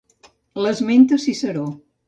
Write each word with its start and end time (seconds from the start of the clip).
L'esmenta 0.63 1.21
Ciceró. 1.27 1.69